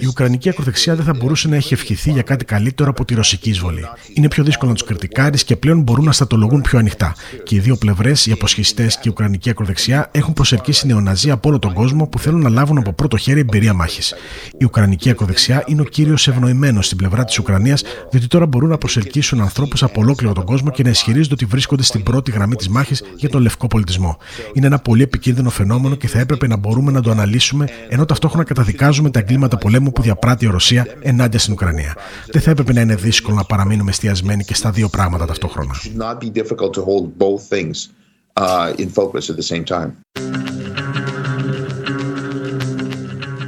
[0.00, 3.50] Η Ουκρανική ακροδεξιά δεν θα μπορούσε να έχει ευχηθεί για κάτι καλύτερο από τη ρωσική
[3.50, 3.84] εισβολή.
[4.14, 7.14] Είναι πιο δύσκολο να τους κριτικάρεις και πλέον μπορούν να στατολογούν πιο ανοιχτά.
[7.42, 11.58] Και οι δύο πλευρές, οι αποσχιστές και η Ουκρανική ακροδεξιά, έχουν προσελκύσει νεοναζί από όλο
[11.58, 14.14] τον κόσμο που θέλουν να λάβουν από πρώτο χέρι εμπειρία μάχης.
[14.58, 18.78] Η Ουκρανική ακροδεξιά είναι ο κύριος ευνοημένος στην πλευρά της Ουκρανίας, διότι τώρα μπορούν να
[18.78, 22.68] προσελκύσουν ανθρώπους από ολόκληρο τον κόσμο και να ισχυρίζονται ότι βρίσκονται στην πρώτη γραμμή της
[22.68, 24.18] μάχης για τον λευκό πολιτισμό.
[24.52, 28.44] Είναι ένα πολύ επικίνδυνο φαινόμενο και θα έπρεπε να μπορούμε να το αναλύσουμε ενώ ταυτόχρονα
[28.44, 31.96] καταδικάζουμε τα εγκλήματα πολέμου που διαπράττει η Ρωσία ενάντια στην Ουκρανία.
[32.30, 35.74] Δεν θα έπρεπε να είναι δύσκολο να παραμείνουμε εστιασμένοι και στα δύο πράγματα ταυτόχρονα.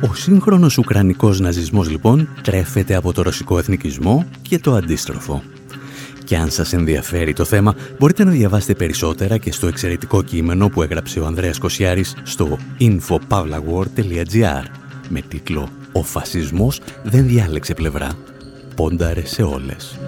[0.01, 5.43] Ο σύγχρονος Ουκρανικός ναζισμός λοιπόν τρέφεται από το ρωσικό εθνικισμό και το αντίστροφο.
[6.25, 10.83] Και αν σας ενδιαφέρει το θέμα, μπορείτε να διαβάσετε περισσότερα και στο εξαιρετικό κείμενο που
[10.83, 14.65] έγραψε ο Ανδρέας Κοσιάρης στο infopavlagor.gr
[15.09, 18.11] με τίτλο «Ο φασισμός δεν διάλεξε πλευρά,
[18.75, 19.99] πόνταρε σε όλες».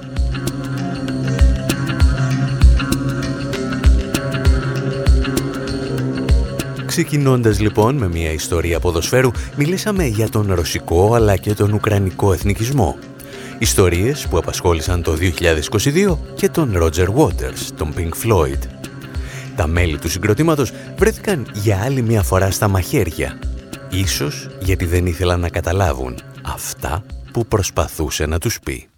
[6.87, 12.96] Ξεκινώντας λοιπόν με μια ιστορία ποδοσφαίρου, μιλήσαμε για τον ρωσικό αλλά και τον ουκρανικό εθνικισμό.
[13.59, 18.59] Ιστορίες που απασχόλησαν το 2022 και τον Roger Waters, τον Pink Floyd.
[19.57, 23.38] Τα μέλη του συγκροτήματος βρέθηκαν για άλλη μια φορά στα μαχαίρια
[23.90, 28.88] Ίσως γιατί δεν ήθελαν να καταλάβουν αυτά που προσπαθούσε να τους πει.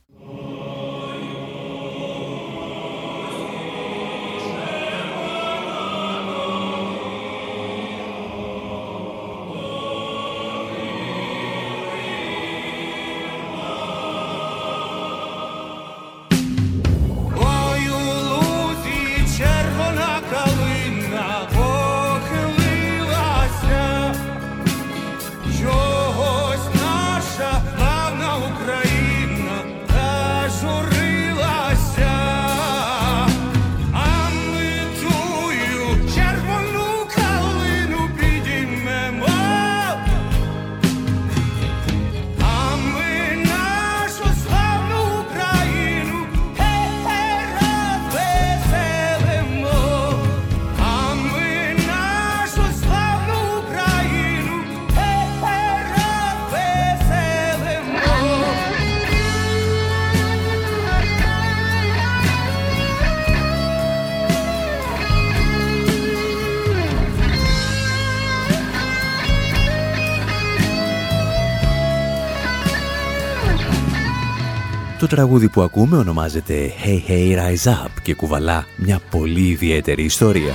[75.08, 80.52] Τραγούδι που ακούμε ονομάζεται Hey Hey Rise Up και κουβαλά μια πολύ ιδιαίτερη ιστορία.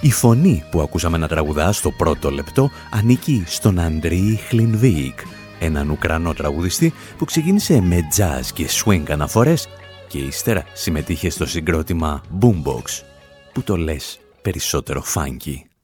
[0.00, 5.18] Η φωνή που ακούσαμε να τραγουδά στο πρώτο λεπτό ανήκει στον Αντρί Χλινβίικ,
[5.58, 9.68] έναν Ουκρανό τραγουδιστή που ξεκίνησε με jazz και swing αναφορές
[10.08, 13.02] και ύστερα συμμετείχε στο συγκρότημα Boombox,
[13.52, 15.75] που το λες περισσότερο funky.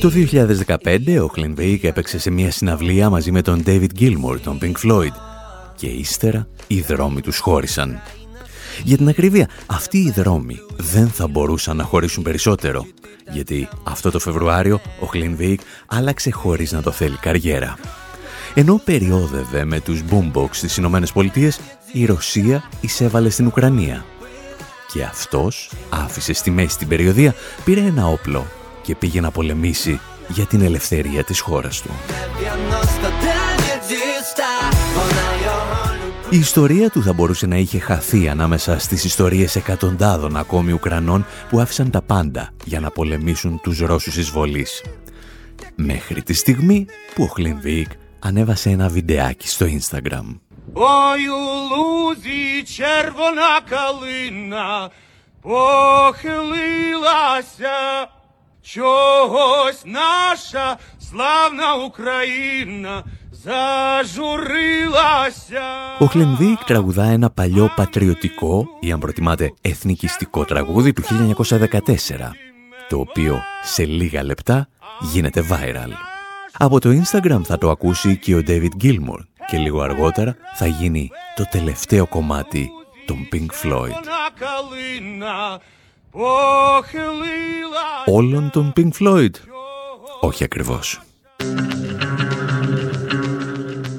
[0.00, 4.72] Το 2015 ο Κλινβέικ έπαιξε σε μια συναυλία μαζί με τον David Gilmour, τον Pink
[4.86, 5.12] Floyd.
[5.76, 8.00] Και ύστερα οι δρόμοι τους χώρισαν.
[8.84, 12.86] Για την ακρίβεια, αυτοί οι δρόμοι δεν θα μπορούσαν να χωρίσουν περισσότερο,
[13.32, 17.78] γιατί αυτό το Φεβρουάριο ο Κλινβέικ άλλαξε χωρίς να το θέλει καριέρα.
[18.54, 21.60] Ενώ περιόδευε με τους boombox στις Ηνωμένες Πολιτείες,
[21.92, 24.04] η Ρωσία εισέβαλε στην Ουκρανία
[24.92, 27.34] και αυτός άφησε στη μέση την περιοδία,
[27.64, 28.46] πήρε ένα όπλο
[28.82, 31.90] και πήγε να πολεμήσει για την ελευθερία της χώρας του.
[36.30, 41.60] Η ιστορία του θα μπορούσε να είχε χαθεί ανάμεσα στις ιστορίες εκατοντάδων ακόμη Ουκρανών που
[41.60, 44.82] άφησαν τα πάντα για να πολεμήσουν τους Ρώσους εισβολείς.
[45.74, 50.49] Μέχρι τη στιγμή που ο Χλινβίκ ανέβασε ένα βιντεάκι στο Instagram.
[50.75, 54.89] Ой у лузі червона калина
[55.41, 56.47] похилилася,
[58.61, 63.03] чогось наша славна Україна
[65.99, 71.45] Ο Χλενδίκ τραγουδά ένα παλιό πατριωτικό ή αν προτιμάτε εθνικιστικό τραγούδι του 1914,
[72.89, 74.67] το οποίο σε λίγα λεπτά
[75.01, 76.08] γίνεται viral.
[76.62, 81.10] Από το Instagram θα το ακούσει και ο David Gilmour, και λίγο αργότερα θα γίνει
[81.34, 82.70] το τελευταίο κομμάτι
[83.06, 83.90] των Pink Floyd.
[88.06, 89.30] Όλων των Pink Floyd?
[90.20, 91.00] Όχι ακριβώς.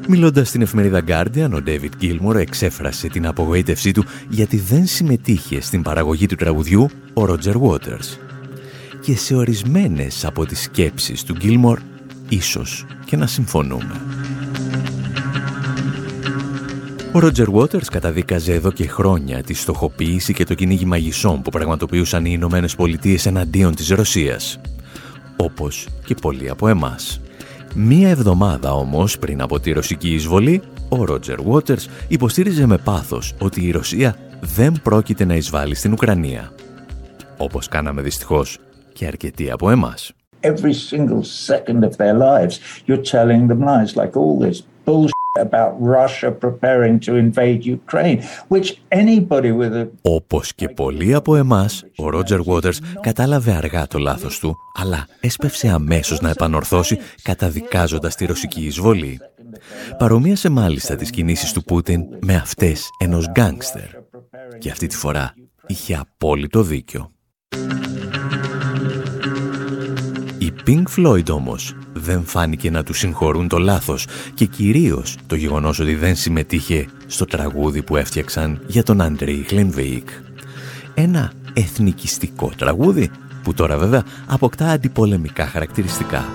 [0.07, 5.81] Μιλώντας στην εφημερίδα Guardian, ο David Gilmour εξέφρασε την απογοήτευσή του γιατί δεν συμμετείχε στην
[5.81, 8.17] παραγωγή του τραγουδιού ο Roger Waters.
[9.01, 11.77] Και σε ορισμένες από τις σκέψεις του Gilmour,
[12.31, 14.01] ίσως και να συμφωνούμε.
[17.13, 22.25] Ο Ρότζερ Waters καταδίκαζε εδώ και χρόνια τη στοχοποίηση και το κυνήγι μαγισσών που πραγματοποιούσαν
[22.25, 24.59] οι Ηνωμένες Πολιτείες εναντίον της Ρωσίας.
[25.35, 27.21] Όπως και πολλοί από εμάς.
[27.75, 33.65] Μία εβδομάδα όμως πριν από τη ρωσική εισβολή, ο Ρότζερ Waters υποστήριζε με πάθος ότι
[33.65, 36.51] η Ρωσία δεν πρόκειται να εισβάλλει στην Ουκρανία.
[37.37, 38.57] Όπως κάναμε δυστυχώς
[38.93, 40.13] και αρκετοί από εμάς.
[40.43, 45.71] Every single second of their lives, you're telling them lies like all this bullshit about
[45.79, 48.17] Russia preparing to invade Ukraine,
[48.47, 49.87] which anybody with a...
[50.01, 55.67] Όπως και πολλοί από εμάς, ο Ρότζερ Waters κατάλαβε αργά το λάθος του, αλλά έσπευσε
[55.67, 59.19] αμέσως να επανορθώσει καταδικάζοντας τη ρωσική εισβολή.
[59.97, 63.87] Παρομοίασε μάλιστα τις κινήσεις του Πούτιν με αυτές ενός γκάνγκστερ.
[64.57, 65.33] Και αυτή τη φορά
[65.67, 67.11] είχε απόλυτο δίκιο.
[70.51, 75.79] Οι Pink Floyd όμως δεν φάνηκε να τους συγχωρούν το λάθος και κυρίως το γεγονός
[75.79, 80.09] ότι δεν συμμετείχε στο τραγούδι που έφτιαξαν για τον Αντρέι Χλενβέικ.
[80.93, 83.11] Ένα εθνικιστικό τραγούδι
[83.43, 86.25] που τώρα βέβαια αποκτά αντιπολεμικά χαρακτηριστικά.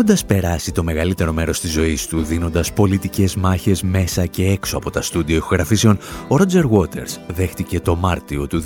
[0.00, 4.90] Έχοντας περάσει το μεγαλύτερο μέρος της ζωής του δίνοντας πολιτικές μάχες μέσα και έξω από
[4.90, 5.98] τα στούντιο ηχογραφήσεων,
[6.28, 8.62] ο Ρότζερ Waters δέχτηκε το Μάρτιο του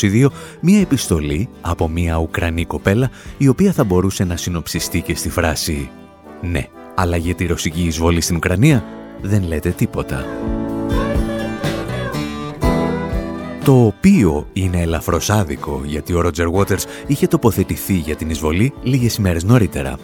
[0.00, 0.26] 2022
[0.60, 5.90] μία επιστολή από μία Ουκρανή κοπέλα η οποία θα μπορούσε να συνοψιστεί και στη φράση
[6.40, 8.84] «Ναι, αλλά για τη ρωσική εισβολή στην Ουκρανία
[9.22, 10.24] δεν λέτε τίποτα».
[13.64, 19.16] Το οποίο είναι ελαφρώς άδικο γιατί ο Ρότζερ Waters είχε τοποθετηθεί για την εισβολή λίγες
[19.16, 19.98] ημέρες νωρίτερα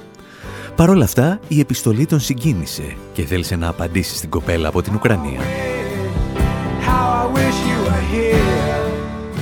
[0.77, 4.95] Παρ' όλα αυτά, η επιστολή τον συγκίνησε και θέλησε να απαντήσει στην κοπέλα από την
[4.95, 5.41] Ουκρανία.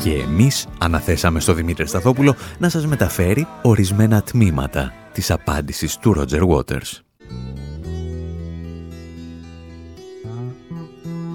[0.03, 6.41] Και εμείς αναθέσαμε στο Δημήτρη Σταθόπουλο να σας μεταφέρει ορισμένα τμήματα της απάντησης του Ρότζερ
[6.49, 7.10] Waters.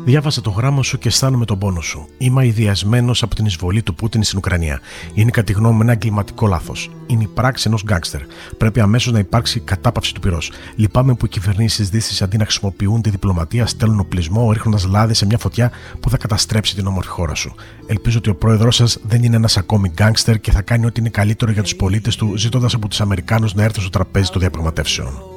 [0.05, 2.07] Διάβασα το γράμμα σου και αισθάνομαι τον πόνο σου.
[2.17, 4.79] Είμαι αειδιασμένος από την εισβολή του Πούτιν στην Ουκρανία.
[5.13, 6.91] Είναι κατά τη γνώμη μου ένα εγκληματικό λάθος.
[7.07, 8.21] Είναι η πράξη ενός γκάγκστερ.
[8.57, 10.51] Πρέπει αμέσως να υπάρξει κατάπαυση του πυρός.
[10.75, 15.13] Λυπάμαι που οι κυβερνήσεις τη Δύσης αντί να χρησιμοποιούν τη διπλωματία στέλνουν οπλισμό ρίχνοντας λάδι
[15.13, 17.55] σε μια φωτιά που θα καταστρέψει την όμορφη χώρα σου.
[17.87, 21.09] Ελπίζω ότι ο πρόεδρός σας δεν είναι ένας ακόμη γκάγκστερ και θα κάνει ό,τι είναι
[21.09, 25.35] καλύτερο για τους πολίτες του, ζητώντας από τους Αμερικάνους να έρθουν στο τραπέζι των διαπραγματεύσεων.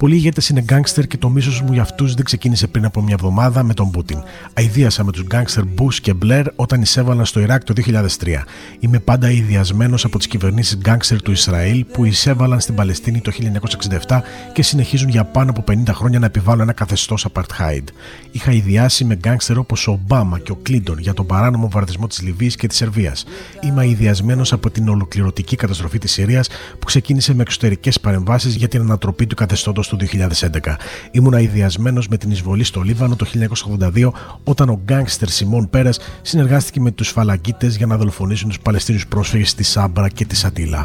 [0.00, 3.14] Πολλοί ηγέτες είναι γκάγκστερ και το μίσος μου για αυτούς δεν ξεκίνησε πριν από μια
[3.14, 4.22] εβδομάδα με τον Πούτιν.
[4.54, 8.44] Αιδίασα με τους γκάγκστερ Μπούς και Μπλερ όταν εισέβαλαν στο Ιράκ το 2003.
[8.80, 13.32] Είμαι πάντα ιδιασμένος από τις κυβερνήσεις γκάγκστερ του Ισραήλ που εισέβαλαν στην Παλαιστίνη το
[14.06, 14.20] 1967
[14.52, 17.84] και συνεχίζουν για πάνω από 50 χρόνια να επιβάλλουν ένα καθεστώς apartheid.
[18.30, 22.22] Είχα ιδιάσει με γκάγκστερ όπως ο Ομπάμα και ο Κλίντον για τον παράνομο βαρδισμό της
[22.22, 23.24] Λιβύης και της Σερβίας.
[23.60, 26.48] Είμαι ιδιασμένος από την ολοκληρωτική καταστροφή της Συρίας
[26.78, 30.76] που ξεκίνησε με εξωτερικές παρεμβάσεις για την ανατροπή του καθεστώτος του 2011.
[31.10, 33.26] Ήμουν αειδιασμένο με την εισβολή στο Λίβανο το
[33.94, 34.10] 1982
[34.44, 39.50] όταν ο γκάγκστερ Σιμών Πέρας συνεργάστηκε με τους φαλαγκίτε για να δολοφονήσουν τους Παλαιστίνιους πρόσφυγες
[39.50, 40.84] στη Σάμπρα και τη Σατήλα.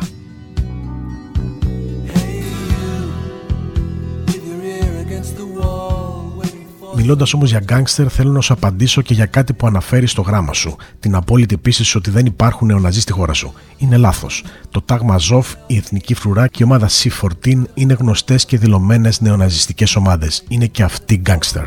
[6.95, 10.53] Μιλώντας όμως για γκάγκστερ, θέλω να σου απαντήσω και για κάτι που αναφέρεις στο γράμμα
[10.53, 10.75] σου.
[10.99, 13.53] Την απόλυτη πίστη ότι δεν υπάρχουν νεοναζί στη χώρα σου.
[13.77, 14.43] Είναι λάθος.
[14.69, 19.95] Το τάγμα Ζοφ, η Εθνική Φρουρά και η ομάδα C14 είναι γνωστές και δηλωμένες νεοναζιστικές
[19.95, 20.43] ομάδες.
[20.47, 21.63] Είναι και αυτοί γκάγκστερ.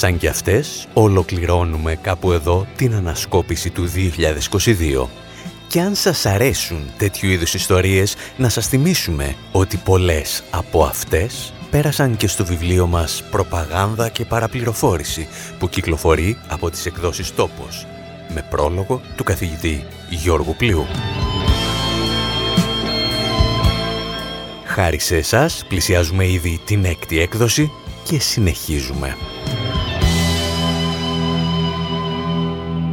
[0.00, 5.06] Σαν κι αυτές ολοκληρώνουμε κάπου εδώ την ανασκόπηση του 2022.
[5.68, 12.16] Και αν σας αρέσουν τέτοιου είδους ιστορίες, να σας θυμίσουμε ότι πολλές από αυτές πέρασαν
[12.16, 15.28] και στο βιβλίο μας «Προπαγάνδα και παραπληροφόρηση»
[15.58, 17.86] που κυκλοφορεί από τις εκδόσεις «Τόπος»
[18.34, 20.86] με πρόλογο του καθηγητή Γιώργου Πλιού.
[24.64, 27.70] Χάρη σε εσάς πλησιάζουμε ήδη την έκτη έκδοση
[28.04, 29.16] και συνεχίζουμε.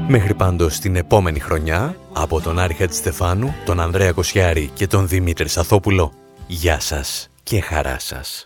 [0.10, 5.48] Μέχρι πάντως την επόμενη χρονιά, από τον Άρη Χατζηστεφάνου, τον Ανδρέα Κοσιάρη και τον Δημήτρη
[5.48, 6.14] Σαθόπουλο,
[6.48, 8.46] γεια σας και χαρά σας.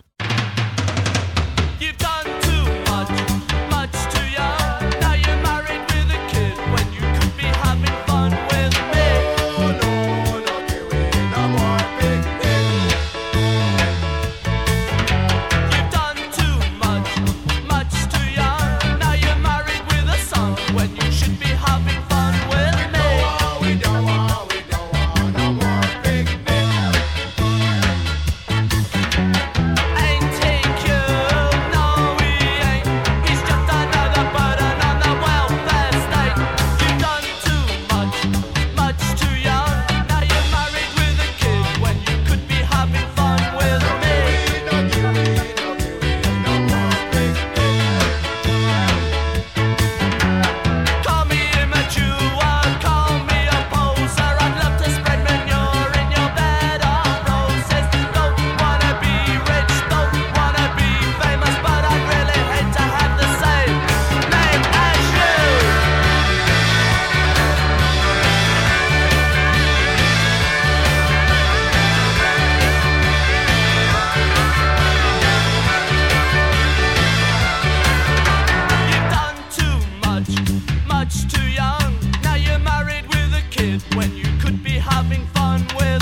[85.75, 86.00] with